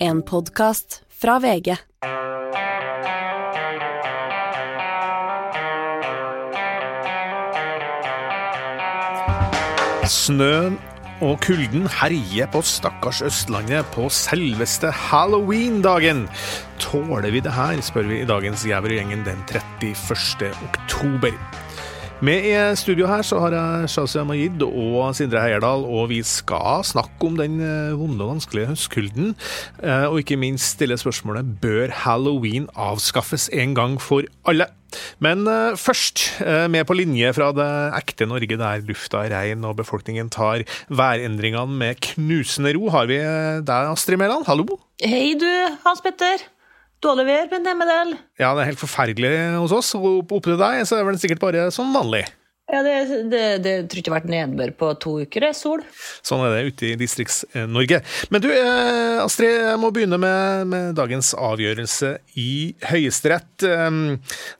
[0.00, 1.74] En podkast fra VG.
[10.08, 10.78] Snøen
[11.20, 16.24] og kulden herjer på stakkars Østlandet på selveste halloween-dagen.
[16.80, 20.48] Tåler vi det her, spør vi i dagens Gjengen den 31.
[20.64, 21.36] oktober.
[22.20, 26.82] Med i studio her så har jeg Shazia Majid og Sindre Heierdal, og vi skal
[26.84, 29.30] snakke om den eh, vonde og vanskelige høstkulden.
[29.80, 34.68] Eh, og ikke minst stille spørsmålet bør halloween avskaffes en gang for alle.
[35.22, 37.70] Men uh, først, med på linje fra det
[38.02, 43.22] ekte Norge der lufta er rein og befolkningen tar værendringene med knusende ro, har vi
[43.64, 44.50] deg, Astrid Mæland.
[44.50, 44.66] Hallo.
[45.00, 45.52] Hei du,
[45.86, 46.50] Hans Petter.
[47.00, 48.12] Dårlig vær, men det med del.
[48.40, 49.94] Ja, det er helt forferdelig hos oss.
[49.96, 52.26] Opp, opp til deg så er det sikkert bare sånn vanlig.
[52.70, 52.92] Ja, det,
[53.32, 55.80] det, det tror ikke det har vært nedbør på to uker, det er sol.
[56.22, 57.98] Sånn er det ute i Distrikts-Norge.
[58.30, 62.52] Men du, eh, Astrid, jeg må begynne med, med dagens avgjørelse i
[62.92, 63.66] Høyesterett.
[63.66, 63.98] Eh,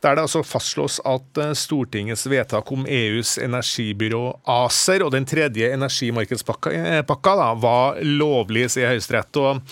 [0.03, 4.25] der det altså fastslås at eh, Stortingets vedtak om EUs energibyrå
[4.59, 9.39] ACER og den tredje energimarkedspakka da, var lovlig, sier Høyesterett.
[9.39, 9.63] og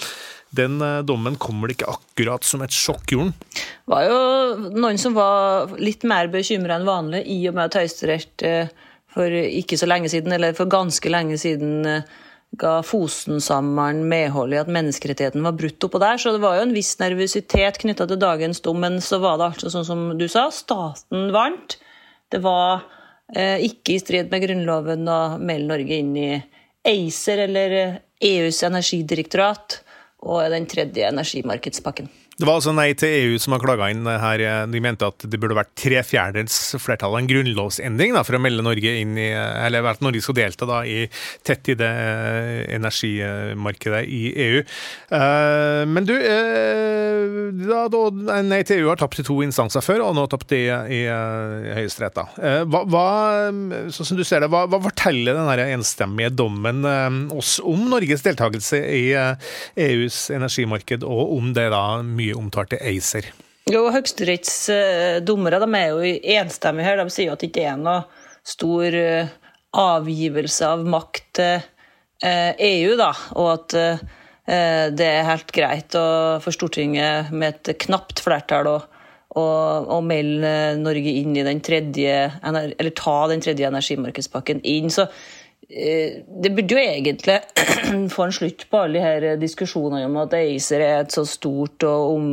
[0.56, 3.34] den eh, dommen kommer det ikke akkurat som et sjokk, Jorden?
[3.52, 7.80] Det var jo noen som var litt mer bekymra enn vanlig, i og med at
[7.80, 8.72] Høyesterett eh,
[9.14, 12.24] for ikke så lenge siden, eller for ganske lenge siden, eh,
[12.56, 16.16] ga Fosen-sommeren medhold i at menneskerettigheten var brutt oppå der.
[16.20, 19.50] Så det var jo en viss nervøsitet knytta til dagens dom, men så var det
[19.50, 21.76] altså sånn som du sa, staten vant.
[22.32, 22.86] Det var
[23.36, 26.30] eh, ikke i strid med Grunnloven å melde Norge inn i
[26.88, 27.76] ACER eller
[28.24, 29.82] EUs energidirektorat
[30.18, 32.08] og den tredje energimarkedspakken.
[32.38, 34.42] Det var altså Nei til EU som har klaga inn her.
[34.70, 38.62] De mente at det burde vært tre fjerdedels flertall, en grunnlovsendring, da, for å melde
[38.62, 41.08] Norge inn i Eller at Norge skal delta da i
[41.42, 44.60] tett i det eh, energimarkedet i EU.
[45.10, 50.06] Uh, men du, uh, da, da, Nei til EU har tapt i to instanser før,
[50.06, 52.22] og nå tapt i, i, i Høyesterett.
[52.70, 53.04] Hva, hva,
[53.90, 56.86] sånn som du ser det, hva, hva forteller den enstemmige dommen
[57.34, 59.04] oss om Norges deltakelse i
[59.88, 63.30] EUs energimarked, og om det da mye mye omtalte ACER.
[63.68, 67.02] Jo, Høyesteretts uh, dommere de er jo enstemmige her.
[67.02, 68.04] De sier at det ikke er noe
[68.46, 69.34] stor uh,
[69.78, 71.66] avgivelse av makt til
[72.18, 73.74] EU, da, og at
[74.98, 78.72] det er helt greit for Stortinget med et knapt flertall å,
[79.38, 79.44] å,
[79.94, 80.50] å melde
[80.80, 84.90] Norge inn i den tredje, eller ta den tredje energimarkedspakken inn.
[84.90, 85.06] Så
[85.68, 87.38] det burde jo egentlig
[88.14, 92.14] få en slutt på alle her diskusjonene om at ACER er et så stort og
[92.14, 92.28] om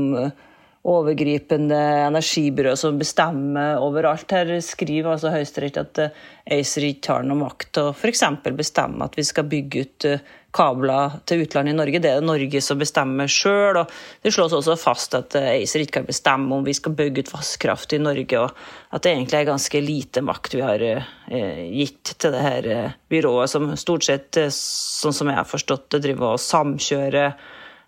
[0.85, 4.31] overgripende energibyrå som bestemmer overalt.
[4.31, 6.01] Her skriver altså Høyesterett at
[6.46, 8.23] ACER ikke har noe makt til å f.eks.
[8.56, 10.07] bestemme at vi skal bygge ut
[10.55, 11.99] kabler til utlandet i Norge.
[11.99, 13.81] Det er det Norge som bestemmer sjøl.
[14.23, 17.97] Det slås også fast at ACER ikke kan bestemme om vi skal bygge ut vannkraft
[17.97, 20.85] i Norge, og at det egentlig er ganske lite makt vi har
[21.27, 22.69] gitt til det her
[23.11, 27.35] byrået, som stort sett, sånn som jeg har forstått det, driver og samkjører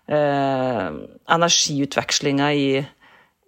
[0.08, 0.86] eh,
[1.36, 2.68] energiutvekslinga i,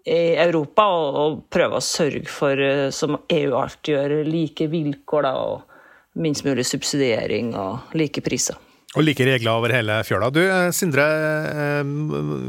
[0.04, 5.28] i, Europa, og, og prøve å sørge for, eh, som EU alltid gjør, like vilkår
[5.28, 8.58] da, og minst mulig subsidiering og like priser.
[8.98, 10.32] Og like regler over hele fjøla.
[10.34, 11.90] Du, eh, Sindre, eh,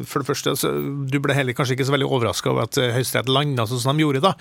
[0.09, 0.56] for det første,
[1.06, 4.02] du ble heller kanskje ikke så veldig overraska over at Høyesterett landa sånn som de
[4.02, 4.34] gjorde, da.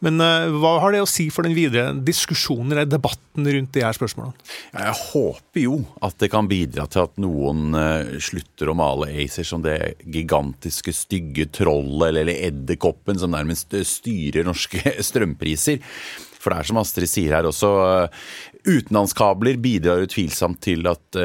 [0.00, 0.22] Men
[0.54, 4.38] hva har det å si for den videre diskusjonen eller debatten rundt de her spørsmålene?
[4.70, 7.74] Jeg håper jo at det kan bidra til at noen
[8.22, 14.94] slutter å male ACER som det gigantiske, stygge trollet eller edderkoppen som nærmest styrer norske
[15.10, 15.82] strømpriser.
[16.38, 17.70] For det er som Astrid sier her også,
[18.62, 21.18] utenlandskabler bidrar utvilsomt til at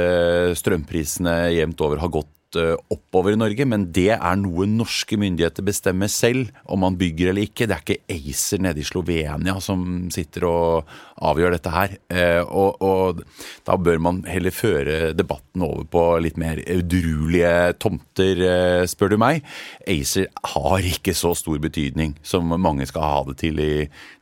[0.57, 6.11] strømprisene jevnt over har gått oppover i Norge, men det er noe norske myndigheter bestemmer
[6.11, 7.67] selv om man bygger eller ikke.
[7.69, 10.93] Det er ikke ACER nede i Slovenia som sitter og
[11.23, 11.97] avgjør dette her.
[12.45, 13.23] Og, og
[13.67, 18.45] da bør man heller føre debatten over på litt mer udruelige tomter,
[18.89, 19.43] spør du meg.
[19.89, 23.73] ACER har ikke så stor betydning som mange skal ha det til i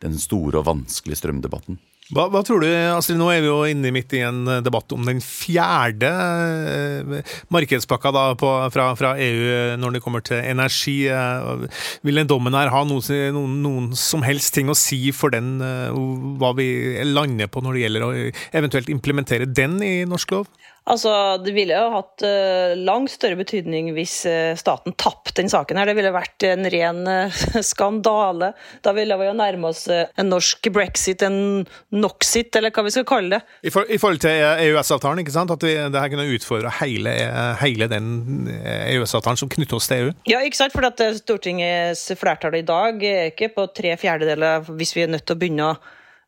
[0.03, 1.79] den store og vanskelige strømdebatten.
[2.11, 5.05] Hva, hva, tror du, Astrid, nå er vi jo inne midt i en debatt om
[5.07, 6.09] den fjerde
[7.53, 10.97] markedspakka da, på, fra, fra, EU når det kommer til energi.
[12.03, 15.55] Vil den dommen her ha noen, noen, noen, som helst ting å si for den,
[16.41, 16.67] hva vi
[17.07, 18.11] lander på når det gjelder å
[18.59, 20.51] eventuelt implementere den i norsk lov?
[20.89, 25.78] Altså, Det ville jo hatt uh, langt større betydning hvis uh, staten tapte den saken.
[25.78, 25.92] her.
[25.92, 27.42] Det ville vært en ren uh,
[27.72, 28.51] skandale.
[28.81, 33.07] Da ville vi jo nærme oss en norsk brexit, en noxit, eller hva vi skal
[33.07, 33.42] kalle det.
[33.69, 35.54] I, for, i forhold til EØS-avtalen, ikke sant?
[35.54, 37.16] at vi, det her kunne utfordre hele,
[37.62, 38.12] hele den
[38.50, 40.12] EØS-avtalen som knytter oss til EU?
[40.33, 40.74] Ja, ikke sant?
[40.74, 45.30] For at Stortingets flertall i dag er ikke på tre fjerdedeler hvis vi er nødt
[45.30, 45.81] til å begynne å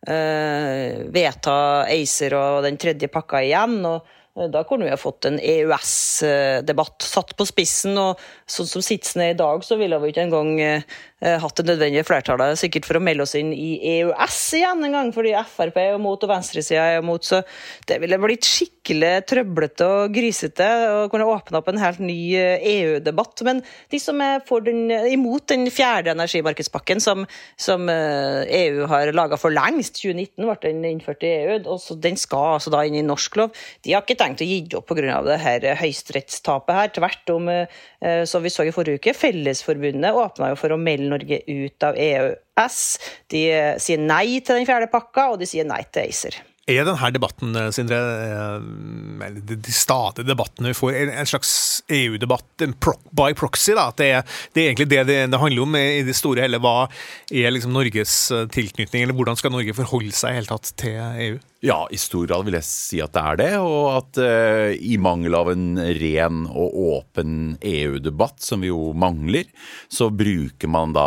[0.04, 1.54] vedta
[1.88, 3.80] ACER og den tredje pakka igjen.
[3.88, 7.98] og Eh, da kunne vi ha fått en EØS-debatt satt på spissen.
[8.02, 11.56] og Sånn som sitsen er i dag, så ville vi ikke engang eh, Eh, hatt
[11.60, 15.32] det nødvendige flertallet sikkert for å melde oss inn i EØS igjen en gang, fordi
[15.48, 17.40] Frp er jo mot og venstresida er jo mot, så
[17.88, 23.40] det ville blitt skikkelig trøblete og grisete og kunne åpna opp en helt ny EU-debatt.
[23.40, 23.62] Eh, e Men
[23.94, 24.82] de som er den,
[25.14, 30.58] imot den fjerde energimarkedspakken som, som EU eh, e har laga for lengst, 2019 ble
[30.66, 33.96] den innført i EU, og så den skal altså da inn i norsk lov, de
[33.96, 35.22] har ikke tenkt å gi opp pga.
[35.24, 36.92] det her høyesterettstapet her.
[36.94, 37.50] Tvert om,
[38.28, 42.00] som vi så i forrige uke, Fellesforbundet åpna jo for å melde Norge ut av
[42.00, 42.80] EØS.
[43.34, 43.46] De
[43.82, 46.44] sier nei til den fjerde pakka, og de sier nei til ACER.
[46.64, 52.64] Er denne debatten, eh, Sindre, eh, de stadige debattene vi får, en slags EU-debatt
[53.12, 53.74] by proxy?
[53.76, 54.24] da, at det er,
[54.54, 56.62] det er egentlig det, det handler om i det store hele.
[56.64, 56.88] Hva
[57.30, 60.96] er liksom Norges eh, tilknytning, eller hvordan skal Norge forholde seg i hele tatt til
[60.96, 61.40] EU?
[61.64, 63.52] Ja, i stor grad vil jeg si at det er det.
[63.64, 69.48] Og at eh, i mangel av en ren og åpen EU-debatt, som vi jo mangler,
[69.88, 71.06] så bruker man da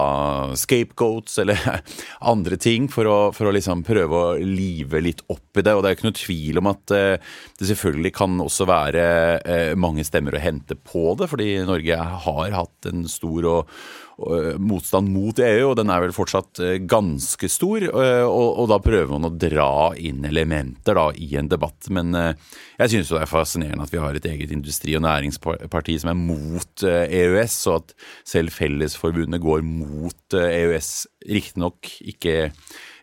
[0.57, 1.61] scapegoats eller
[2.33, 5.77] andre ting for å, for å liksom prøve å live litt opp i det.
[5.77, 9.07] Og det er ikke noe tvil om at eh, det selvfølgelig kan også være
[9.45, 13.79] eh, mange stemmer å hente på det, fordi Norge har hatt en stor og
[14.17, 17.85] Eh, motstand mot EU, og den er vel fortsatt eh, ganske stor.
[17.85, 21.91] Eh, og, og da prøver man å dra inn elementer da, i en debatt.
[21.93, 26.13] Men jeg synes det er fascinerende at vi har et eget industri- og næringsparti som
[26.13, 27.95] er mot EØS, og at
[28.25, 30.93] selv Fellesforbundet går mot EØS.
[31.27, 32.53] Riktignok ikke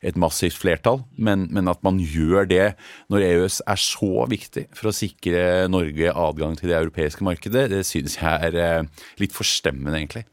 [0.03, 2.73] et massivt flertall, men, men, at man gjør det
[3.11, 7.85] når EØS er så viktig for å sikre Norge adgang til det europeiske markedet, det
[7.87, 8.89] synes jeg er
[9.21, 10.25] litt forstemmende, egentlig.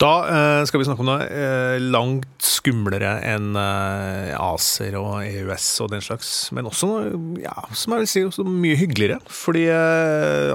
[0.00, 5.66] Da eh, skal vi snakke om noe eh, langt skumlere enn eh, ACER og EØS
[5.84, 6.30] og den slags.
[6.56, 9.20] Men også noe ja, som jeg vil si, også mye hyggeligere.
[9.28, 9.66] Fordi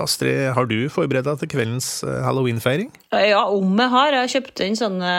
[0.01, 1.91] Astrid, har du forberedt deg til kveldens
[2.25, 2.89] halloweenfeiring?
[3.13, 4.15] Ja, om jeg har.
[4.15, 5.13] Jeg har kjøpt inn sånne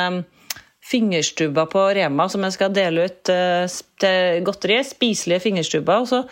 [0.89, 4.91] fingerstubber på Rema som jeg skal dele ut til godteriet.
[4.91, 6.03] Spiselige fingerstubber.
[6.03, 6.25] og så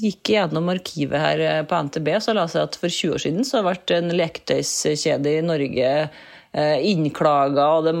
[0.00, 3.60] gikk gjennom arkivet her på NTB, så la seg at for 20 år siden så
[3.66, 5.90] ble en leketøyskjede i Norge
[6.52, 7.92] innklaga, og de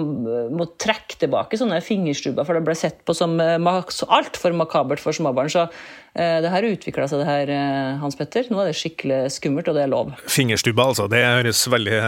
[0.50, 5.14] må trekke tilbake sånne fingerstubber, for det ble sett på som eh, altfor makabert for
[5.14, 5.52] småbarn.
[5.52, 5.68] Så
[6.09, 8.48] Eh, det her utvikla seg, det her, eh, Hans Petter.
[8.50, 10.10] Nå er det skikkelig skummelt, og det er lov.
[10.26, 11.06] Fingerstubber, altså.
[11.10, 12.00] Det høres veldig,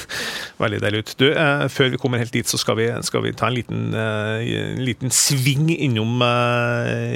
[0.62, 1.14] veldig deilig ut.
[1.18, 3.82] Du, eh, før vi kommer helt dit, så skal vi, skal vi ta en liten,
[3.94, 4.38] uh,
[4.78, 6.22] liten sving innom,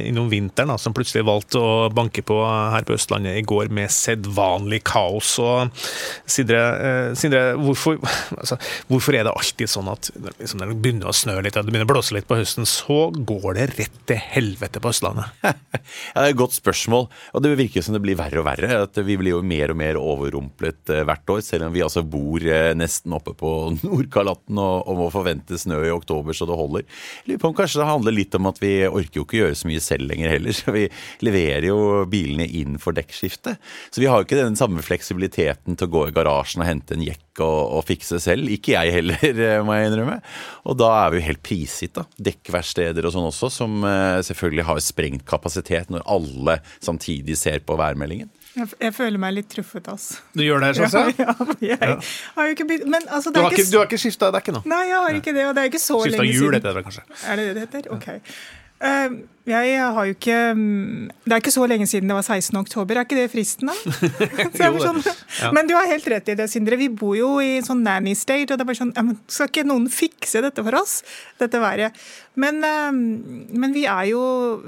[0.02, 3.92] innom vinteren, da, som plutselig valgte å banke på her på Østlandet i går med
[3.94, 5.36] sedvanlig kaos.
[5.42, 5.70] Og
[6.26, 8.00] Sindre, Sindre hvorfor,
[8.40, 8.58] altså,
[8.90, 10.10] hvorfor, er det alltid sånn at
[10.40, 13.08] liksom, når det begynner å snø litt, det begynner å blåse litt på høsten, så
[13.14, 15.30] går det rett til helvete på Østlandet?
[16.24, 17.06] er et godt spørsmål.
[17.34, 18.70] Og det virker som det blir verre og verre.
[18.84, 22.04] at Vi blir jo mer og mer overrumplet eh, hvert år, selv om vi altså
[22.06, 23.50] bor eh, nesten oppe på
[23.84, 26.86] Nordkalotten og, og må forvente snø i oktober så det holder.
[27.28, 29.70] Lurer på om kanskje det handler litt om at vi orker jo ikke gjøre så
[29.70, 30.56] mye selv lenger heller.
[30.64, 30.86] Så vi
[31.26, 31.78] leverer jo
[32.08, 33.56] bilene inn for dekkskifte.
[33.90, 36.94] Så vi har jo ikke den samme fleksibiliteten til å gå i garasjen og hente
[36.96, 38.50] en jekk og, og fikse selv.
[38.52, 40.20] Ikke jeg heller, eh, må jeg innrømme.
[40.68, 42.06] Og da er vi jo helt prisgitt da.
[42.30, 43.84] dekkverksteder og sånn også, som
[44.24, 48.30] selvfølgelig har sprengt kapasitet når alle samtidig ser på værmeldingen?
[48.54, 50.20] Jeg, jeg føler meg litt truffet, altså.
[50.30, 51.10] Du gjør det, sånn?
[51.18, 51.32] Ja,
[51.72, 52.02] ja, jeg
[52.36, 54.52] har jo ikke begynt Men altså, det du, har ikke, du har ikke skifta dekk
[54.54, 54.62] nå?
[54.70, 55.46] Nei, jeg har ikke det.
[55.48, 56.38] Og det er ikke så Skiftet lenge siden.
[56.38, 57.06] Skifta hjul, heter det kanskje.
[57.32, 57.88] Er det det det heter?
[57.96, 58.06] Ok.
[58.82, 62.56] Uh, jeg har jo ikke mm, Det er ikke så lenge siden det var 16.
[62.56, 62.96] oktober.
[62.96, 64.70] Er ikke det fristen, da?
[64.80, 65.02] sånn.
[65.52, 66.78] Men du har helt rett i det, Sindre.
[66.80, 69.90] Vi bor jo i sånn nanny state, og det er bare sånn Skal ikke noen
[69.92, 70.94] fikse dette for oss?
[71.40, 72.00] Dette været.
[72.40, 73.02] Men, um,
[73.52, 74.22] men, vi er jo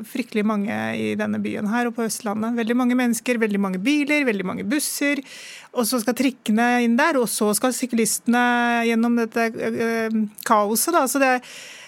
[0.06, 2.58] fryktelig mange i denne byen her og på Østlandet.
[2.60, 5.24] Veldig mange mennesker, veldig mange biler, veldig mange busser.
[5.72, 8.44] Og så skal trikkene inn der, og så skal syklistene
[8.90, 10.92] gjennom dette uh, kaoset.
[11.00, 11.85] da, så det er Eh,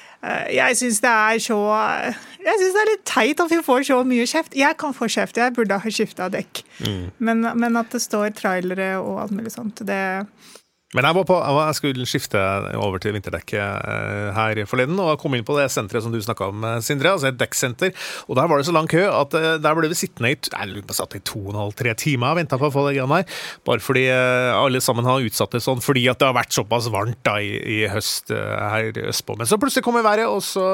[0.50, 1.58] jeg syns det er så
[2.42, 4.56] Jeg syns det er litt teit at vi får så mye kjeft.
[4.58, 6.62] Jeg kan få kjeft, jeg burde ha skifta dekk.
[6.82, 7.04] Mm.
[7.18, 10.02] Men, men, at det står trailere og alt mulig sånt, det
[10.96, 12.40] Men jeg var på, jeg skulle skifte
[12.80, 16.48] over til vinterdekk eh, her forleden, og kom inn på det senteret som du snakka
[16.48, 17.92] om, eh, Sindre, altså et dekksenter.
[18.24, 20.96] Og der var det så lang kø at eh, der ble vi sittende i jeg
[20.96, 23.20] satt i to og en halv, tre timer og venta på å få det greiene
[23.20, 23.38] her.
[23.68, 27.20] Bare fordi alle sammen har utsatt det sånn fordi at det har vært såpass varmt
[27.26, 29.36] da i, i høst her østpå.
[29.36, 30.64] Men så plutselig kommer været, og så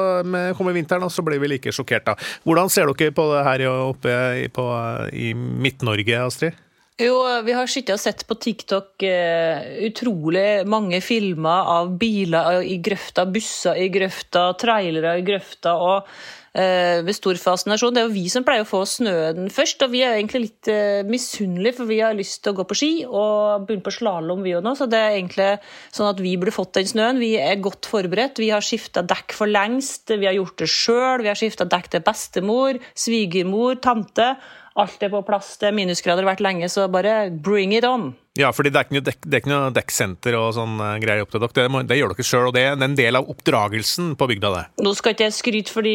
[0.55, 2.15] kommer vinteren, og så blir vi like sjokkert da.
[2.47, 4.15] Hvordan ser dere på det her oppe
[4.55, 4.69] på,
[5.11, 6.64] i Midt-Norge, Astrid?
[6.95, 12.77] Jo, vi har sittet og sett på TikTok uh, utrolig mange filmer av biler i
[12.79, 15.73] grøfta, busser i grøfta, trailere i grøfta.
[15.75, 16.07] og
[16.55, 17.97] uh, med stor fascinasjon.
[17.97, 20.71] Det er jo vi som pleier å få snøen først, og vi er egentlig litt
[20.71, 24.47] uh, misunnelige, for vi har lyst til å gå på ski og begynne på slalåm,
[24.47, 24.77] vi òg nå.
[24.79, 25.51] Så det er egentlig
[25.91, 27.19] sånn at vi burde fått den snøen.
[27.19, 28.39] Vi er godt forberedt.
[28.39, 30.15] Vi har skifta dekk for lengst.
[30.15, 31.27] Vi har gjort det sjøl.
[31.27, 34.37] Vi har skifta dekk til bestemor, svigermor, tante.
[34.75, 35.53] Alt er på plass.
[35.61, 38.09] Det er minusgrader vært lenge, så bare bring it on.
[38.35, 40.97] Ja, fordi det er ikke noe, dek, det er ikke noe dekksenter og sånn uh,
[40.99, 41.53] greier opp til dere.
[41.55, 44.63] Det, det, gjør dere sjøl, og det er en del av oppdragelsen på bygda, det.
[44.83, 45.93] Nå skal ikke jeg skryte, fordi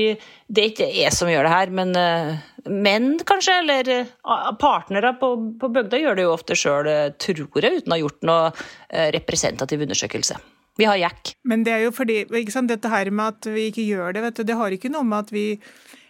[0.49, 2.33] det er ikke jeg som gjør det her, men uh,
[2.73, 6.89] menn kanskje, eller uh, partnere på, på, bygda gjør det jo ofte sjøl,
[7.21, 10.41] tror jeg, uten å ha gjort noe representativ undersøkelse.
[10.81, 11.35] Vi har jack.
[11.45, 14.25] Men det er jo fordi, ikke sant, dette her med at vi ikke gjør det,
[14.25, 15.45] vet du, det har ikke noe med at vi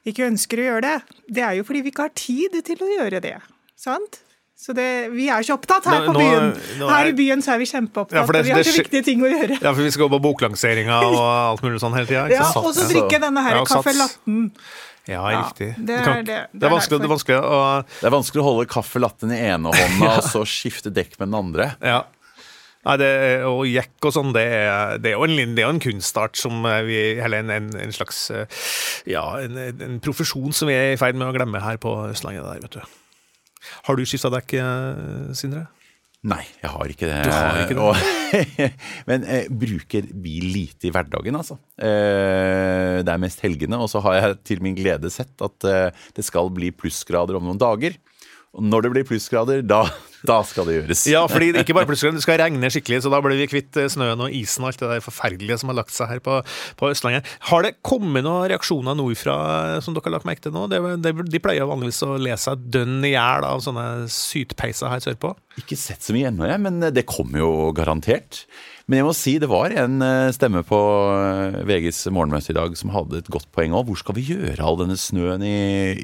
[0.08, 2.90] ikke ønsker å gjøre det, det er jo fordi vi ikke har tid til å
[2.94, 3.36] gjøre det.
[3.80, 4.22] Sant?
[4.60, 6.50] Så det, Vi er ikke opptatt her nå, på byen.
[6.52, 8.18] Nå, nå er, her i byen så er vi kjempeopptatt.
[8.18, 9.56] Ja, det, vi har så viktige ting å gjøre.
[9.56, 12.26] Ja, for vi skal gå på boklanseringa og alt mulig sånn hele tida.
[12.28, 14.42] Ja, og så drikke denne her ja, caffè latten.
[15.08, 15.70] Ja, riktig.
[15.72, 18.68] Ja, det, er, det, det, er vanskelig, er vanskelig, å, det er vanskelig å holde
[18.70, 21.70] caffè latten i ene hånda og så skifte dekk med den andre.
[21.80, 22.02] Ja,
[22.86, 23.10] Nei, det,
[23.44, 24.46] og jekk og sånn, det,
[25.04, 28.22] det, er jo en, det er en kunstart som vi Eller en, en, en slags
[29.04, 32.46] Ja, en, en, profesjon som vi er i ferd med å glemme her på Østlandet
[32.46, 32.96] der, vet du.
[33.84, 34.56] Har du skifta dekk,
[35.36, 35.66] Sindre?
[36.20, 37.20] Nei, jeg har ikke det.
[37.24, 38.66] Du har ikke det.
[39.08, 41.56] Men eh, bruker bil lite i hverdagen, altså.
[41.80, 43.78] Eh, det er mest helgene.
[43.80, 47.48] Og så har jeg til min glede sett at eh, det skal bli plussgrader om
[47.48, 47.96] noen dager.
[48.50, 49.84] Og når det blir plussgrader, da,
[50.26, 51.04] da, skal det gjøres.
[51.06, 53.78] Ja, fordi det ikke bare plussgrader, det skal regne skikkelig, så da blir vi kvitt
[53.78, 56.40] eh, snøen og isen og alt det der forferdelige som har lagt seg her på,
[56.80, 57.28] på Østlandet.
[57.46, 59.36] Har det kommet noen reaksjoner nordfra
[59.76, 60.66] eh, som dere har lagt merke til nå?
[60.72, 65.06] Det, det, de pleier vanligvis å le seg dønn i hjel av sånne sytpeiser her
[65.06, 65.30] sørpå?
[65.62, 68.42] Ikke sett så mye ennå, jeg, men det kommer jo garantert.
[68.90, 70.78] Men jeg må si det var en eh, stemme på
[71.14, 73.84] eh, VGs morgenmøte i dag som hadde et godt poeng òg.
[73.86, 75.60] Hvor skal vi gjøre all denne snøen i,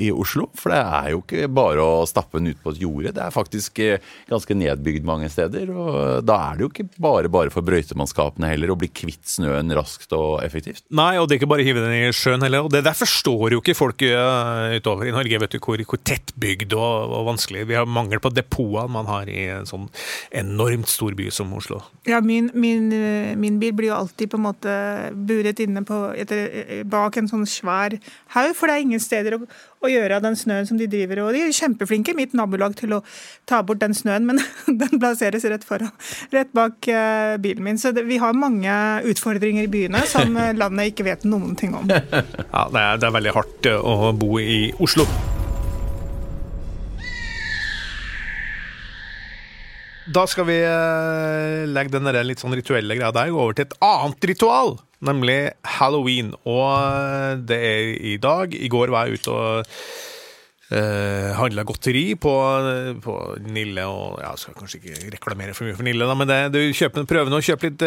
[0.07, 0.47] i, Oslo?
[0.55, 3.13] For det er jo ikke bare å stappe den ut på et jorde.
[3.17, 5.73] Det er faktisk eh, ganske nedbygd mange steder.
[5.75, 9.75] Og da er det jo ikke bare bare for brøytemannskapene heller å bli kvitt snøen
[9.75, 10.85] raskt og effektivt.
[10.95, 12.69] Nei, og det er ikke bare å hive den i sjøen heller.
[12.69, 16.79] Og det der forstår jo ikke folk utover i Norge, vet du, hvor, hvor tettbygd
[16.79, 17.67] og, og, vanskelig.
[17.67, 19.91] Vi har mangel på depoter man har i en sånn
[20.31, 21.83] enormt stor by som Oslo.
[22.07, 24.75] Ja, min, min min, eh, min, bil blir jo alltid på en måte
[25.29, 27.97] buret inne på, etter, eh, bak en sånn svær
[28.35, 29.41] haug, for det er ingen steder å,
[29.81, 32.97] å, gjøre av den snøen som de driver og De er kjempeflinke mitt nabolag til
[32.99, 33.03] å
[33.47, 34.41] ta bort den snøen, men
[34.83, 35.93] den plasseres rett foran,
[36.35, 37.79] rett bak uh, bilen min.
[37.79, 38.73] Så det, vi har mange
[39.07, 41.89] utfordringer i byene som landet ikke vet noen ting om.
[42.57, 45.05] Ja, det er, det er veldig hardt å bo i Oslo.
[50.07, 54.29] Da skal vi uh, legge den litt sånn rituelle greia der over til et annet
[54.33, 55.39] ritual, nemlig
[55.77, 56.35] halloween.
[56.49, 58.55] Og eh, det er i dag.
[58.57, 59.79] I går var jeg ute og
[60.67, 62.31] Uh, handla godteri på,
[62.99, 63.13] på,
[63.55, 66.59] Nille og ja, Skal kanskje ikke reklamere for mye for Nille, da, men det, du
[66.75, 67.85] kjøper, prøver nå å kjøpe litt,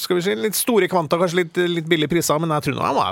[0.00, 2.40] skal vi si, litt store kvanta, kanskje litt, litt billige priser.
[2.42, 3.04] Men jeg tror nå,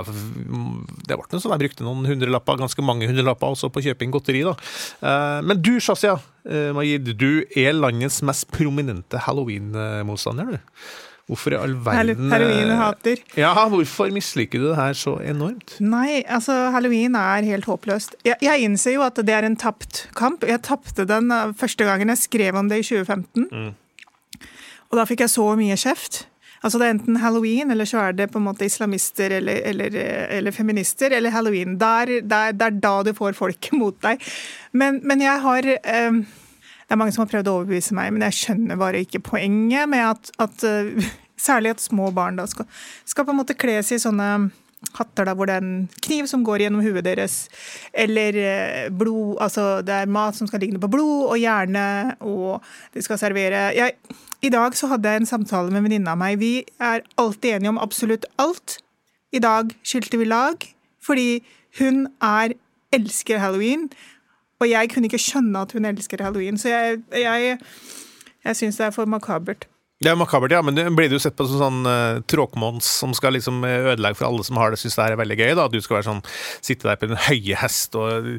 [1.07, 4.11] det ble sånn jeg brukte noen hundrelapper, ganske mange hundrelapper også på å kjøpe inn
[4.11, 4.43] godteri.
[4.49, 4.57] da.
[4.99, 10.75] Uh, men du, Shazia uh, Majid, du er landets mest prominente halloween-motstander, du.
[11.31, 13.21] Hvorfor i all verden Halloween-hater.
[13.39, 15.77] Ja, Hvorfor misliker du det her så enormt?
[15.79, 18.17] Nei, altså halloween er helt håpløst.
[18.27, 20.43] Jeg, jeg innser jo at det er en tapt kamp.
[20.43, 23.47] Jeg tapte den uh, første gangen jeg skrev om det i 2015.
[23.47, 23.71] Mm.
[24.91, 26.25] Og da fikk jeg så mye kjeft.
[26.61, 29.95] Altså Det er enten halloween, eller så er det på en måte islamister eller, eller,
[30.35, 31.79] eller feminister, eller halloween.
[31.79, 34.21] Det er, da du får folk mot deg.
[34.75, 35.71] Men, men jeg har
[36.11, 36.21] um,
[36.91, 39.87] det er mange som har prøvd å overbevise meg, men jeg skjønner bare ikke poenget
[39.87, 40.65] med at, at
[41.41, 42.67] Særlig at små barn da skal,
[43.05, 44.51] skal på en måte kles i sånne
[44.97, 47.35] hatter da, hvor det er en kniv som går gjennom huet deres,
[47.93, 52.65] eller uh, blod Altså det er mat som skal ligne på blod og hjerne, og
[52.95, 53.93] de skal servere jeg,
[54.41, 56.39] I dag så hadde jeg en samtale med en venninne av meg.
[56.41, 58.79] Vi er alltid enige om absolutt alt.
[59.31, 60.65] I dag skilte vi lag
[61.01, 61.43] fordi
[61.79, 62.57] hun er
[62.93, 63.89] elsker halloween.
[64.61, 67.57] Og jeg kunne ikke skjønne at hun elsker halloween, så jeg, jeg,
[68.45, 69.65] jeg syns det er for makabert.
[70.01, 73.35] Det er makabert, ja, men blir du sett på som sånn uh, tråkmåns som skal
[73.37, 75.51] liksom ødelegge for alle som har det, syns det her er veldig gøy?
[75.53, 76.23] da, At du skal være sånn,
[76.65, 78.31] sitte der på den høye hest og,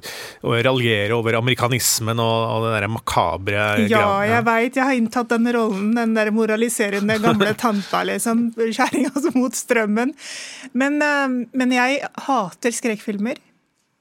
[0.42, 4.10] og raljere over amerikanismen og, og det derre makabre Ja, ja.
[4.32, 8.48] jeg veit, jeg har inntatt den rollen, den der moraliserende gamle tanta, liksom.
[8.58, 10.16] Kjerringa mot strømmen.
[10.74, 13.38] Men, uh, men jeg hater skrekkfilmer.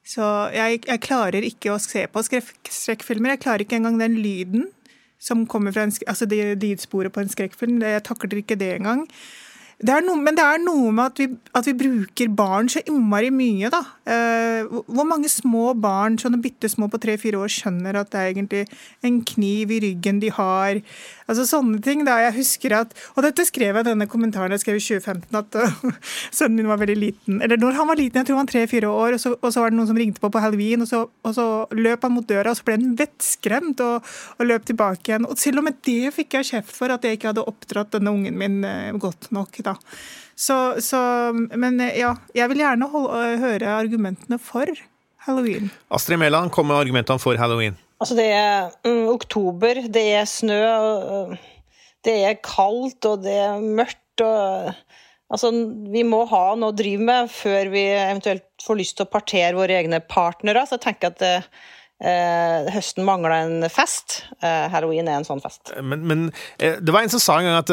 [0.02, 0.26] Så
[0.56, 3.36] jeg, jeg, klarer ikke å se på skrekkfilmer.
[3.36, 4.70] Jeg klarer ikke engang den lyden
[5.22, 7.82] som kommer fra en, altså det lydsporet på en skrekkfilm.
[7.86, 9.06] Jeg takler ikke det engang.
[9.82, 11.26] Det no, men det er noe med at vi,
[11.58, 13.80] at vi, bruker barn så innmari mye, da.
[14.06, 18.30] Eh, hvor mange små barn, sånne bitte små på tre-fire år, skjønner at det er
[18.30, 18.62] egentlig
[19.08, 20.84] en kniv i ryggen de har?
[21.32, 22.04] Altså sånne ting.
[22.04, 25.56] da, jeg husker at, Og dette skrev jeg denne kommentaren jeg skrev i 2015, at
[25.56, 26.02] uh,
[26.38, 27.40] sønnen min var veldig liten.
[27.42, 29.64] Eller når han var liten, jeg tror han var tre-fire år, og så, og så,
[29.64, 31.48] var det noen som ringte på på halloween, og så, og så
[31.78, 35.28] løp han mot døra, og så ble han vettskremt og, og, løp tilbake igjen.
[35.30, 38.12] Og til og med det fikk jeg kjeft for, at jeg ikke hadde oppdratt denne
[38.12, 39.62] ungen min uh, godt nok.
[39.64, 39.78] da.
[40.36, 41.00] Så, så,
[41.32, 44.72] men ja, jeg vil gjerne holde, høre argumentene for
[45.28, 45.70] halloween.
[45.94, 47.78] Astrid Mæland, kom med argumentene for halloween.
[48.02, 51.36] Altså, det er mm, oktober, det er snø, og,
[52.06, 54.74] det er kaldt, og det er mørkt, og
[55.32, 55.48] Altså,
[55.88, 59.56] vi må ha noe å drive med før vi eventuelt får lyst til å partere
[59.56, 60.66] våre egne partnere.
[60.68, 61.46] Så jeg tenker at
[62.02, 64.24] Eh, høsten mangla en fest.
[64.42, 65.70] Eh, halloween er en sånn fest.
[65.86, 66.24] Men, men
[66.58, 67.70] eh, det var en som sa en gang at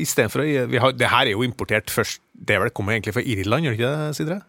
[0.00, 3.68] istedenfor å Det her er jo importert først Det er vel kommer egentlig fra Irland,
[3.68, 4.40] gjør det ikke det, Sidre?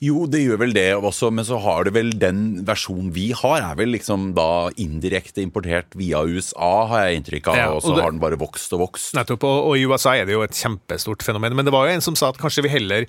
[0.00, 3.60] Jo, det gjør vel det også, men så har det vel den versjonen vi har,
[3.60, 7.92] er vel liksom da indirekte importert via USA, har jeg inntrykk av, ja, og så
[7.92, 9.12] det, har den bare vokst og vokst.
[9.18, 11.52] Nettopp, og, og, i USA er det jo et kjempestort fenomen.
[11.58, 13.04] Men det var jo en som sa at kanskje vi heller,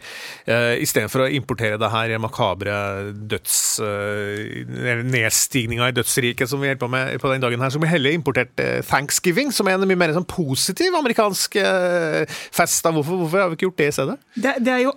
[0.50, 2.76] uh, istedenfor å importere det her makabre
[3.16, 3.56] døds...
[3.80, 7.88] Uh, nedstigninga i dødsriket som vi holder på med på den dagen her, så vi
[7.88, 12.84] heller importert uh, thanksgiving, som er en mye mer sånn positiv amerikansk uh, fest.
[12.84, 14.22] Hvorfor, hvorfor, har vi ikke gjort det i stedet?
[14.36, 14.96] Det, det er jo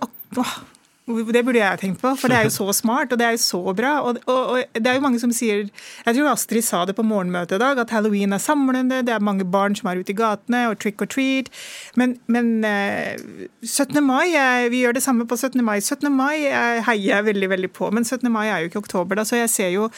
[1.05, 3.41] det burde jeg tenkt på, for det er jo så smart og det er jo
[3.43, 3.91] så bra.
[4.01, 7.05] Og, og, og, det er jo mange som sier Jeg tror Astrid sa det på
[7.05, 10.17] morgenmøtet i dag, at halloween er samlende, det er mange barn som er ute i
[10.17, 11.51] gatene, og trick or treat.
[11.95, 13.93] Men, men 17.
[13.97, 14.33] Eh, mai,
[14.73, 15.61] vi gjør det samme på 17.
[15.65, 15.77] mai.
[15.79, 16.09] 17.
[16.11, 16.47] mai
[16.87, 18.31] heier jeg veldig veldig på, men 17.
[18.31, 19.89] mai er jo ikke oktober, da, så jeg ser jo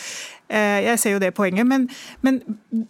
[0.49, 1.87] eh, jeg ser jo det poenget, men,
[2.21, 2.41] men,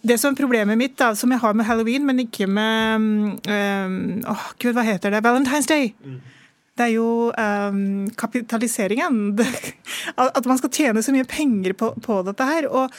[0.01, 4.25] det som er problemet mitt, da, som jeg har med halloween, men ikke med um,
[4.25, 5.21] oh, Gud, hva heter det?
[5.25, 5.93] Valentine's Day.
[6.01, 6.33] Mm
[6.77, 9.37] det er jo um, kapitaliseringen.
[10.37, 12.69] at man skal tjene så mye penger på, på dette her.
[12.69, 12.97] Og,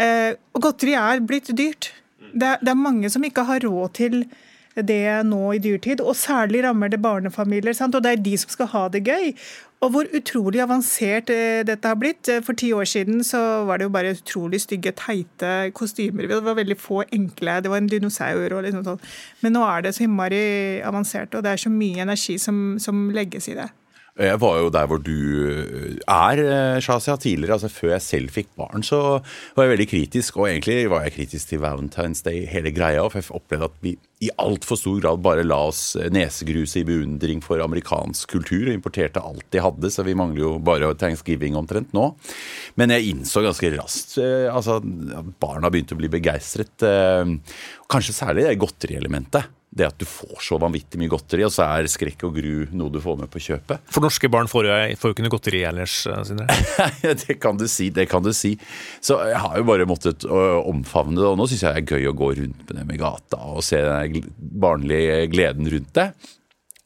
[0.00, 1.92] uh, og, godteri er blitt dyrt.
[2.32, 4.22] Det, det, er mange som ikke har råd til
[4.76, 7.74] det nå i dyrtid, og særlig rammer det barnefamilier.
[7.76, 7.94] Sant?
[7.94, 9.32] Og det er de som skal ha det gøy.
[9.78, 12.28] Og hvor utrolig avansert eh, dette har blitt.
[12.28, 16.26] Eh, for ti år siden så var det jo bare utrolig stygge, teite kostymer.
[16.26, 17.60] Det var veldig få enkle.
[17.62, 19.04] Det var en dinosaur og liksom sånn.
[19.44, 20.40] Men nå er det så innmari
[20.86, 23.68] avansert, og det er så mye energi som, som legges i det.
[24.18, 25.14] Jeg var jo der hvor du
[25.46, 27.60] eh, er, Shazia, tidligere.
[27.60, 29.20] altså Før jeg selv fikk barn, så
[29.54, 30.42] var jeg veldig kritisk.
[30.42, 33.06] Og egentlig var jeg kritisk til Valentine's Day, hele greia.
[33.06, 36.86] For jeg opplevde at vi i altfor stor grad bare la oss eh, nesegruse i
[36.88, 39.92] beundring for amerikansk kultur og importerte alt de hadde.
[39.94, 42.10] Så vi mangler jo bare thanksgiving omtrent nå.
[42.80, 46.82] Men jeg innså ganske raskt altså, at barna begynte å bli begeistret.
[47.90, 51.88] Kanskje særlig det godterielementet det at du får så vanvittig mye godteri, og så er
[51.92, 53.84] skrekk og gru noe du får med på kjøpet.
[53.92, 56.56] For norske barn får jo, får jo ikke noe godteri ellers, eh, Sindre?
[57.26, 58.54] det kan du si, det kan du si.
[59.04, 62.10] Så jeg har jo bare måttet omfavne det, og nå syns jeg det er gøy
[62.10, 66.10] å gå rundt med dem i gata og se den barnlige gleden rundt det.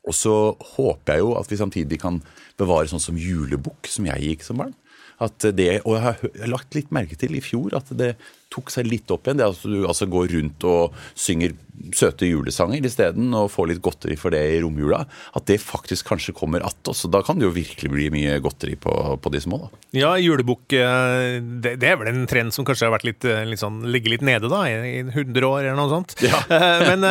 [0.02, 0.36] Og så
[0.74, 2.18] håper jeg jo at vi samtidig kan
[2.58, 4.74] bevare sånn som julebukk, som jeg gikk som barn.
[5.22, 8.16] At det, og jeg har lagt litt merke til i fjor at det
[8.52, 9.40] tok seg litt opp igjen.
[9.40, 11.56] Det at du altså går rundt og synger
[11.96, 15.02] søte julesanger isteden, og får litt godteri for det i romjula.
[15.36, 17.08] At det faktisk kanskje kommer att også.
[17.08, 19.58] Da kan det jo virkelig bli mye godteri på, på de små.
[19.64, 19.80] da.
[19.92, 23.42] Ja, julebukk eh, det, det, er vel en trend som kanskje har vært litt, eh,
[23.48, 26.16] litt sånn, ligget litt nede da, i 100 år eller noe sånt.
[26.22, 26.42] Ja.
[26.62, 27.02] Eh, men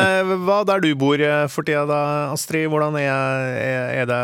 [0.46, 1.20] hva der du bor
[1.52, 1.98] for tida da,
[2.32, 2.68] Astrid?
[2.72, 3.42] Hvordan er,
[4.00, 4.20] er, det,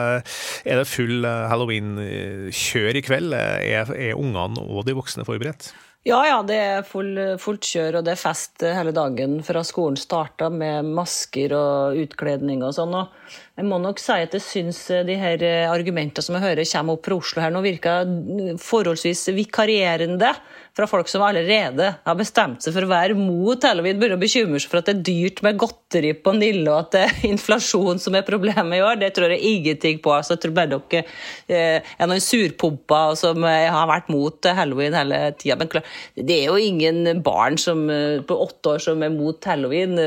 [0.65, 3.35] er det full halloween-kjør i kveld?
[3.37, 5.69] Er, er ungene og de voksne forberedt?
[6.07, 9.99] Ja, ja, det er full, fullt kjør, og det er fest hele dagen fra skolen
[9.99, 12.95] starta, med masker og utkledning og sånn.
[12.95, 16.97] Og jeg må nok si at jeg syns de her argumentene som jeg hører kommer
[16.97, 18.15] opp fra Oslo her nå, virker
[18.63, 20.31] forholdsvis vikarierende
[20.79, 24.61] fra folk som allerede har bestemt seg for å være mot halloween, begynner å bekymre
[24.63, 27.99] seg for at det er dyrt med godteri på Nille, og at det er inflasjon
[28.03, 29.01] som er problemet i år.
[29.01, 30.15] Det tror jeg ingenting på.
[30.15, 31.03] Altså, jeg tror bare dere
[31.51, 35.59] eh, er noen surpomper som eh, har vært mot halloween hele tida.
[35.59, 39.51] Men klar, det er jo ingen barn som, eh, på åtte år som er mot
[39.51, 39.99] halloween.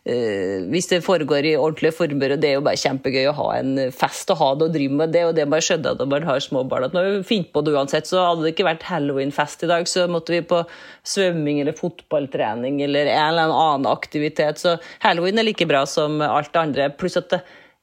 [0.00, 3.48] Uh, hvis det foregår i ordentlige former, og det er jo bare kjempegøy å ha
[3.58, 6.28] en fest og ha det og drive med det, og det man skjønner når man
[6.28, 6.86] har små barn.
[6.88, 10.06] at vi finner på det uansett, så hadde det ikke vært halloweenfest i dag, så
[10.08, 10.62] måtte vi på
[11.04, 14.62] svømming eller fotballtrening eller en eller annen aktivitet.
[14.62, 16.88] Så halloween er like bra som alt det andre.
[16.96, 17.42] Pluss at det,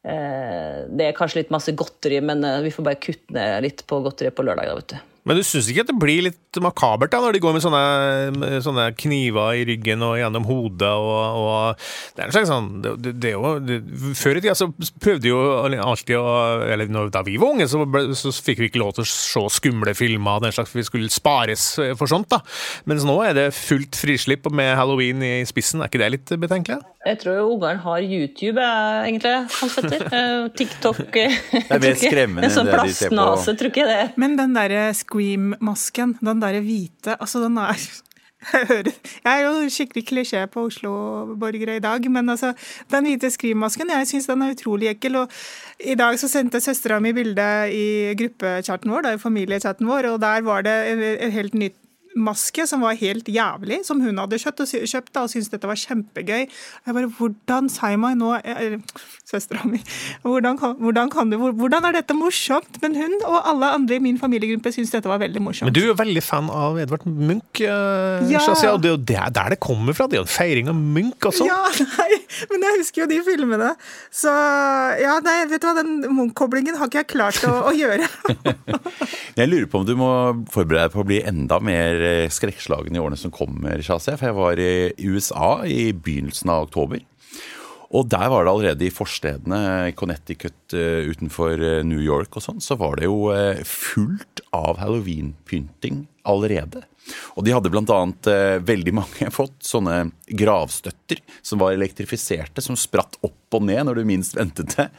[0.10, 3.86] uh, det er kanskje litt masse godteri, men uh, vi får bare kutte ned litt
[3.86, 4.74] på godteriet på lørdag.
[4.74, 5.17] da, vet du.
[5.28, 8.62] Men du syns ikke at det blir litt makabert da, når de går med sånne,
[8.66, 10.90] sånne kniver i ryggen og gjennom hodet?
[10.90, 13.80] Og, og det er en slags sånn det, det jo, det,
[14.18, 14.70] Før i tida så
[15.04, 15.40] prøvde jo
[15.84, 16.26] alltid å
[16.72, 19.46] Eller da vi var unge, så, ble, så fikk vi ikke lov til å se
[19.58, 20.42] skumle filmer.
[20.44, 22.30] Den slags, Vi skulle spares for sånt.
[22.32, 22.42] da.
[22.90, 25.84] Mens nå er det fullt frislipp med halloween i spissen.
[25.84, 26.82] Er ikke det litt betenkelig?
[27.08, 30.48] Jeg tror Ungarn har YouTube, egentlig, Hans Petter.
[30.60, 31.00] TikTok.
[31.14, 33.30] Det er mer skremmende enn sånn det de ser på.
[33.48, 34.02] tror ikke det.
[34.20, 37.80] Men den derre Scream-masken, den derre hvite Altså, den er
[38.54, 38.94] jeg,
[39.26, 42.52] er jo skikkelig klisjé på Oslo-borgere i dag, men altså,
[42.92, 45.24] den hvite Scream-masken, jeg syns den er utrolig ekkel.
[45.24, 45.34] Og
[45.80, 50.22] i dag så sendte søstera mi bilde i gruppechatten vår, da, i familiechatten vår, og
[50.24, 50.78] der var det
[51.18, 51.80] et helt nytt
[52.16, 55.80] maske som var helt jævlig, som hun hadde kjøpt og, kjøpt, og syntes dette var
[55.80, 56.48] kjempegøy.
[56.48, 58.34] Jeg bare, Hvordan sa jeg meg nå
[59.28, 59.82] Søstera mi.
[60.24, 62.80] Hvordan, hvordan, kan du, hvordan er dette morsomt?
[62.84, 65.68] Men hun og alle andre i min familiegruppe syntes dette var veldig morsomt.
[65.68, 68.40] Men du er jo veldig fan av Edvard Munch, eh, ja.
[68.46, 70.08] Shazia, og det er jo der det kommer fra.
[70.08, 71.48] Det er jo en feiring av Munch også.
[71.50, 71.60] Ja,
[71.98, 72.22] nei,
[72.54, 73.74] men jeg husker jo de filmene.
[74.16, 74.32] Så
[75.02, 78.08] ja, nei, vet du hva, den Munch-koblingen har ikke jeg klart å, å gjøre.
[79.42, 80.12] jeg lurer på om du må
[80.54, 84.18] forberede deg på å bli enda mer Eh, skrekkslagen i årene som kommer, Shazia.
[84.18, 84.72] For jeg var i
[85.08, 87.04] USA i begynnelsen av oktober.
[87.96, 92.60] Og der var det allerede i forstedene, Connecticut eh, utenfor eh, New York og sånn,
[92.64, 93.32] så var det jo
[93.64, 96.84] fullt av halloweenpynting allerede.
[97.40, 98.00] Og de hadde bl.a.
[98.68, 104.10] Veldig mange fått sånne gravstøtter som var elektrifiserte, som spratt opp og ned når du
[104.10, 104.90] minst ventet det.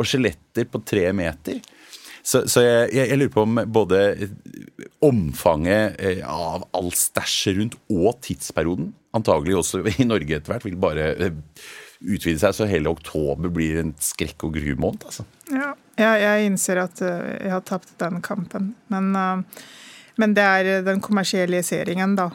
[0.00, 1.60] Og skjeletter på tre meter.
[2.28, 4.00] Så, så jeg, jeg, jeg, lurer på om både
[5.04, 10.76] omfanget eh, av all stæsjet rundt og tidsperioden, antagelig også i Norge etter hvert, vil
[10.80, 11.38] bare eh,
[12.04, 15.08] utvide seg, så hele oktober blir en skrekk- og gru-måned.
[15.08, 15.24] Altså.
[15.48, 18.72] Ja, jeg, jeg, innser at eh, jeg har tapt den kampen.
[18.92, 19.64] Men uh,
[20.18, 22.26] men det er eh, den kommersialiseringen, da.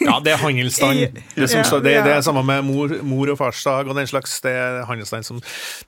[0.00, 1.18] ja, det er handelsstand.
[1.36, 4.38] Det, som, det, det er samme med mor, mor, og farsdag og den slags.
[4.44, 5.42] Det er handelsstand som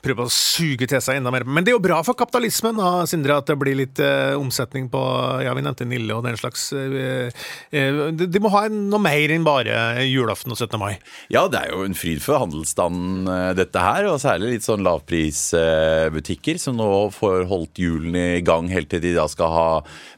[0.04, 1.46] prøver å suge til seg enda mer.
[1.48, 4.90] Men det er jo bra for kapitalismen, da, Sindre, at det blir litt uh, omsetning
[4.92, 5.00] på
[5.44, 6.68] Ja, vi nevnte Nille og den slags.
[6.74, 7.30] Uh,
[7.72, 10.76] uh, de, de, må ha noe mer enn bare julaften og 17.
[10.80, 10.98] mai.
[11.32, 13.24] Ja, det er jo en fryd for handelsstanden,
[13.56, 14.10] dette her.
[14.12, 19.16] Og særlig litt sånn lavprisbutikker som nå får holdt hjulene i gang helt til de
[19.16, 19.68] da skal ha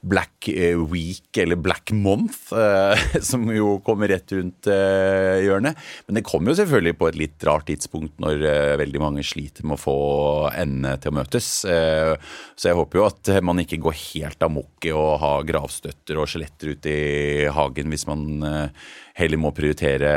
[0.02, 0.50] Black
[0.90, 5.76] Week Week eller Black Month, eh, som jo kommer rett rundt eh, hjørnet.
[6.06, 9.64] Men det kommer jo selvfølgelig på et litt rart tidspunkt når eh, veldig mange sliter
[9.64, 11.48] med å få endene til å møtes.
[11.60, 16.28] Så jeg håper jo at man ikke går helt amok i å ha gravstøtter og
[16.30, 18.42] skjeletter ute i hagen hvis man
[19.18, 20.10] heller må prioritere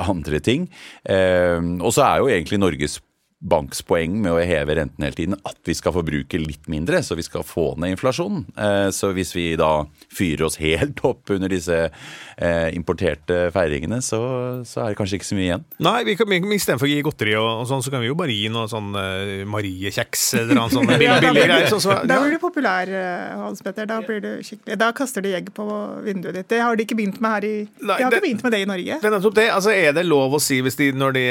[0.00, 0.68] andre ting.
[1.06, 2.98] Og så er jo egentlig Norges
[3.40, 7.16] Banks poeng med å heve renten hele tiden at vi skal forbruke litt mindre, så
[7.16, 8.42] vi skal få ned inflasjonen.
[8.52, 14.20] Eh, så hvis vi da fyrer oss helt opp under disse eh, importerte feiringene, så,
[14.68, 15.64] så er det kanskje ikke så mye igjen.
[15.86, 18.36] Nei, vi kan, istedenfor å gi godteri og, og, sånn, så kan vi jo bare
[18.36, 20.92] gi noe sånn uh, Mariekjeks eller noe sånt.
[20.92, 21.70] Billig, billig greier.
[21.72, 22.04] Så, så, ja.
[22.12, 22.92] Da blir du populær,
[23.40, 23.88] Hans Petter.
[23.88, 25.64] Da, blir du skikkelig, da kaster du egg på
[26.04, 26.50] vinduet ditt.
[26.52, 28.56] Det har de ikke begynt med her i Nei, De har det, ikke begynt med
[28.56, 29.00] det i Norge.
[29.00, 29.48] Det er, det.
[29.56, 31.26] Altså, er det lov å si hvis de, når de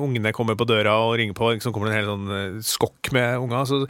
[0.00, 2.64] ungene kommer på døra og ringer ringer på, så kommer det en hel sånn uh,
[2.64, 3.80] skokk med unger, så,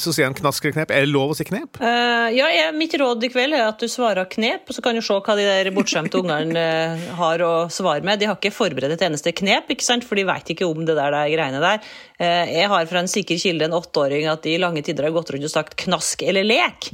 [0.00, 0.94] så sier han knask eller knep.
[0.94, 1.80] Er det lov å si knep?
[1.80, 4.96] Uh, ja, jeg, mitt råd i kveld er at du svarer knep, og så kan
[4.96, 8.20] du se hva de der bortskjemte ungene uh, har å svare med.
[8.20, 10.04] De har ikke forberedt et eneste knep, ikke sant?
[10.04, 11.94] for de vet ikke om det der, der greiene der.
[12.18, 15.32] Jeg har fra en sikker kilde en åtteåring at de i lange tider har gått
[15.34, 16.90] rundt og sagt 'knask eller lek'.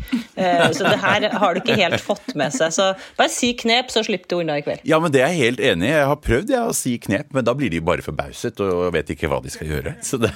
[0.76, 2.72] så det her har du ikke helt fått med seg.
[2.72, 2.86] Så
[3.18, 4.80] bare si knep, så slipper du unna i kveld.
[4.88, 5.92] Ja, men det er jeg helt enig i.
[5.92, 9.12] Jeg har prøvd jeg, å si knep, men da blir de bare forbauset og vet
[9.12, 9.96] ikke hva de skal gjøre.
[10.00, 10.32] Så det,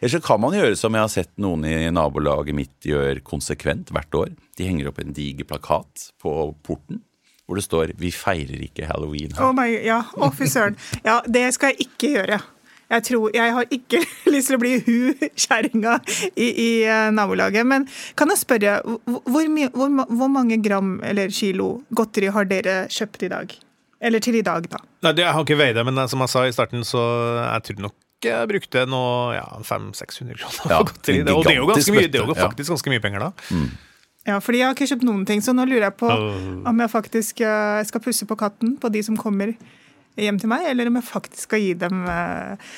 [0.00, 3.94] Ellers så kan man gjøre som jeg har sett noen i nabolaget mitt gjør konsekvent
[3.94, 4.34] hvert år.
[4.58, 6.34] De henger opp en diger plakat på
[6.66, 7.04] porten
[7.50, 9.34] hvor det står 'Vi feirer ikke halloween'.
[9.34, 9.42] Her.
[9.42, 10.76] Oh my, ja, oh, fy søren.
[11.02, 12.38] Ja, det skal jeg ikke gjøre.
[12.90, 14.02] Jeg, tror, jeg har ikke
[14.34, 15.96] lyst til å bli hun kjerringa
[16.34, 17.66] i, i uh, nabolaget.
[17.68, 17.86] Men
[18.18, 23.32] kan jeg spørre, hvor, hvor, hvor, mange gram eller kilo godteri har dere kjøpt i
[23.32, 23.54] dag?
[24.00, 24.80] Eller til i dag, da?
[25.04, 27.02] Nei, Jeg har ikke veid det, men som jeg sa i starten, så
[27.44, 31.20] jeg tror nok jeg brukte noe ja, 500-600 kroner ja, godteri.
[31.22, 33.54] Og det er jo, mye, det er jo faktisk ganske mye penger, da.
[33.54, 33.68] Mm.
[34.28, 36.92] Ja, fordi jeg har ikke kjøpt noen ting, så nå lurer jeg på om jeg
[36.92, 37.40] faktisk
[37.88, 39.54] skal pusse på katten på de som kommer
[40.22, 42.72] hjem til meg, eller om jeg faktisk skal gi dem uh,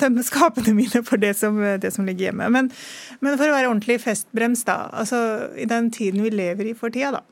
[0.00, 2.50] tømme skapene mine for det som, det som ligger hjemme.
[2.52, 2.70] Men,
[3.20, 4.86] men, for å være ordentlig festbrems, da.
[4.96, 5.18] Altså
[5.58, 7.24] i den tiden vi lever i for tida, da.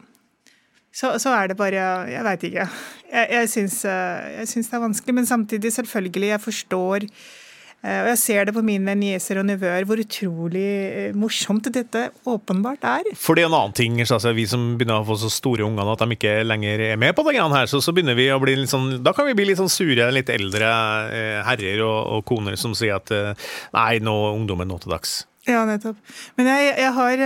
[0.94, 2.68] Så, så er det bare Jeg veit ikke.
[3.10, 7.43] Jeg, jeg syns det er vanskelig, men samtidig, selvfølgelig, jeg forstår Eh,
[7.84, 12.86] og jeg ser det på mine nieser og nevøer hvor utrolig eh, morsomt dette åpenbart
[12.88, 13.10] er.
[13.20, 15.92] For det er en annen ting, altså, vi som begynner å få så store unger
[15.92, 18.56] at de ikke lenger er med på det her, så, så begynner vi å bli
[18.56, 20.70] litt sånn Da kan vi bli litt sånn sure, litt eldre
[21.12, 25.22] eh, herrer og, og, koner som sier at eh, nei, nå ungdommen nå til dags.
[25.44, 25.98] Ja, nettopp.
[26.38, 27.22] Men jeg, jeg har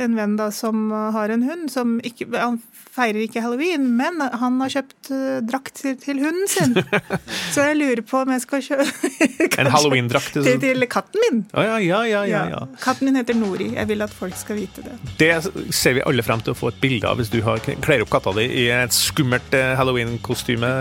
[0.00, 2.62] en venn da som har en hund som ikke Han
[2.94, 6.76] feirer ikke halloween, men han har kjøpt uh, drakt til, hunden sin.
[7.54, 11.40] Så jeg lurer på om jeg skal kjøpe En halloween-drakt til, til, katten min.
[11.54, 12.60] Ja, ja, ja, ja, ja.
[12.82, 13.72] Katten min heter Nori.
[13.74, 14.94] Jeg vil at folk skal vite det.
[15.18, 15.30] Det
[15.74, 18.12] ser vi alle frem til å få et bilde av hvis du har, kler opp
[18.14, 20.72] katta di i et skummelt uh, halloween-kostyme.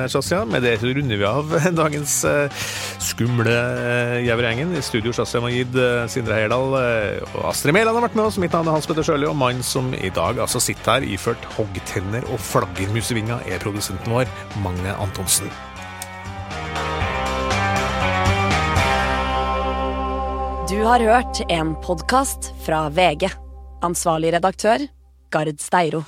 [0.53, 2.63] Med det runder vi av dagens uh,
[3.01, 3.57] skumle
[4.21, 8.39] uh, I studio Shazia Majid, uh, Sindre Heyerdahl og Astrid Mæland har vært med oss.
[8.41, 11.45] Mitt navn er Hans Petter Sjøli, og mannen som i dag altså sitter her iført
[11.57, 14.27] hoggtenner tenner og flaggermusevinga er produsenten vår,
[14.63, 15.49] Magne Antonsen.
[20.69, 23.29] Du har hørt en podkast fra VG.
[23.83, 24.87] Ansvarlig redaktør,
[25.31, 26.03] Gard Steiro.